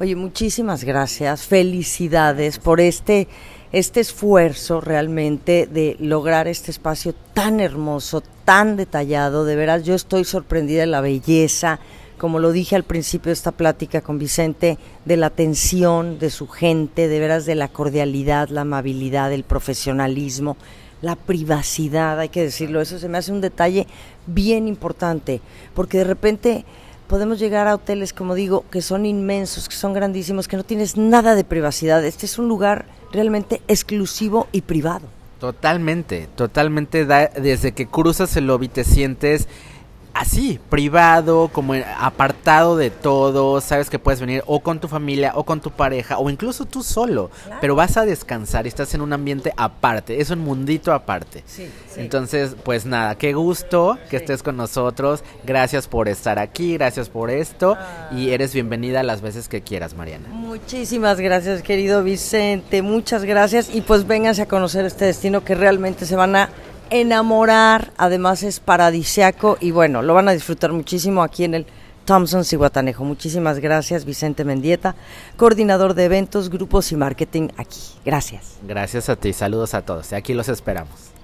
Oye, 0.00 0.16
muchísimas 0.16 0.84
gracias, 0.84 1.42
felicidades 1.42 2.58
por 2.60 2.80
este 2.80 3.28
este 3.72 4.00
esfuerzo 4.00 4.80
realmente 4.80 5.66
de 5.66 5.96
lograr 6.00 6.48
este 6.48 6.70
espacio 6.70 7.14
tan 7.34 7.60
hermoso, 7.60 8.22
tan 8.46 8.76
detallado, 8.76 9.44
de 9.44 9.54
veras 9.54 9.84
yo 9.84 9.94
estoy 9.94 10.24
sorprendida 10.24 10.80
de 10.80 10.86
la 10.86 11.02
belleza, 11.02 11.78
como 12.18 12.38
lo 12.38 12.52
dije 12.52 12.76
al 12.76 12.82
principio 12.82 13.30
de 13.30 13.34
esta 13.34 13.52
plática 13.52 14.00
con 14.00 14.18
Vicente, 14.18 14.78
de 15.04 15.16
la 15.16 15.26
atención 15.26 16.18
de 16.18 16.30
su 16.30 16.48
gente, 16.48 17.08
de 17.08 17.20
veras 17.20 17.46
de 17.46 17.54
la 17.54 17.68
cordialidad, 17.68 18.48
la 18.48 18.62
amabilidad, 18.62 19.32
el 19.32 19.44
profesionalismo, 19.44 20.56
la 21.02 21.16
privacidad, 21.16 22.18
hay 22.18 22.30
que 22.30 22.42
decirlo, 22.42 22.80
eso 22.80 22.98
se 22.98 23.08
me 23.08 23.18
hace 23.18 23.32
un 23.32 23.40
detalle 23.40 23.86
bien 24.26 24.66
importante, 24.66 25.40
porque 25.74 25.98
de 25.98 26.04
repente 26.04 26.64
podemos 27.06 27.38
llegar 27.38 27.68
a 27.68 27.74
hoteles, 27.74 28.12
como 28.12 28.34
digo, 28.34 28.64
que 28.70 28.82
son 28.82 29.06
inmensos, 29.06 29.68
que 29.68 29.76
son 29.76 29.92
grandísimos, 29.92 30.48
que 30.48 30.56
no 30.56 30.64
tienes 30.64 30.96
nada 30.96 31.34
de 31.34 31.44
privacidad. 31.44 32.04
Este 32.04 32.26
es 32.26 32.38
un 32.38 32.48
lugar 32.48 32.86
realmente 33.12 33.62
exclusivo 33.68 34.48
y 34.52 34.62
privado. 34.62 35.06
Totalmente, 35.38 36.28
totalmente. 36.34 37.04
desde 37.04 37.72
que 37.72 37.86
cruzas 37.86 38.36
el 38.36 38.46
lobby 38.46 38.68
te 38.68 38.84
sientes 38.84 39.48
así, 40.16 40.58
privado, 40.70 41.48
como 41.52 41.74
apartado 41.98 42.76
de 42.76 42.90
todo, 42.90 43.60
sabes 43.60 43.90
que 43.90 43.98
puedes 43.98 44.20
venir 44.20 44.42
o 44.46 44.60
con 44.60 44.80
tu 44.80 44.88
familia 44.88 45.32
o 45.34 45.44
con 45.44 45.60
tu 45.60 45.70
pareja 45.70 46.18
o 46.18 46.30
incluso 46.30 46.64
tú 46.64 46.82
solo, 46.82 47.30
pero 47.60 47.74
vas 47.74 47.96
a 47.96 48.06
descansar 48.06 48.64
y 48.64 48.68
estás 48.68 48.94
en 48.94 49.02
un 49.02 49.12
ambiente 49.12 49.52
aparte, 49.56 50.20
es 50.20 50.30
un 50.30 50.38
mundito 50.38 50.92
aparte. 50.92 51.44
Entonces, 51.96 52.56
pues 52.64 52.86
nada, 52.86 53.16
qué 53.16 53.34
gusto 53.34 53.98
que 54.10 54.16
estés 54.16 54.42
con 54.42 54.56
nosotros, 54.56 55.22
gracias 55.44 55.86
por 55.86 56.08
estar 56.08 56.38
aquí, 56.38 56.74
gracias 56.74 57.10
por 57.10 57.30
esto 57.30 57.76
y 58.10 58.30
ah. 58.30 58.34
eres 58.34 58.54
bienvenida 58.54 59.02
las 59.02 59.20
veces 59.20 59.48
que 59.48 59.60
quieras, 59.60 59.94
Mariana. 59.94 60.28
Muchísimas 60.30 61.20
gracias, 61.20 61.62
querido 61.62 62.02
Vicente, 62.02 62.80
muchas 62.80 63.24
gracias 63.24 63.68
y 63.74 63.82
pues 63.82 64.06
vénganse 64.06 64.42
a 64.42 64.46
conocer 64.46 64.86
este 64.86 65.04
destino 65.04 65.44
que 65.44 65.54
realmente 65.54 66.06
se 66.06 66.16
van 66.16 66.36
a 66.36 66.48
enamorar, 66.90 67.92
además 67.96 68.42
es 68.42 68.60
paradisiaco 68.60 69.58
y 69.60 69.70
bueno, 69.70 70.02
lo 70.02 70.14
van 70.14 70.28
a 70.28 70.32
disfrutar 70.32 70.72
muchísimo 70.72 71.22
aquí 71.22 71.44
en 71.44 71.54
el 71.54 71.66
Thompson 72.04 72.44
Cihuatanejo. 72.44 73.04
Muchísimas 73.04 73.58
gracias, 73.58 74.04
Vicente 74.04 74.44
Mendieta, 74.44 74.94
coordinador 75.36 75.94
de 75.94 76.04
eventos, 76.04 76.50
grupos 76.50 76.92
y 76.92 76.96
marketing 76.96 77.48
aquí. 77.56 77.80
Gracias. 78.04 78.58
Gracias 78.62 79.08
a 79.08 79.16
ti, 79.16 79.32
saludos 79.32 79.74
a 79.74 79.82
todos. 79.82 80.12
Aquí 80.12 80.32
los 80.32 80.48
esperamos. 80.48 81.15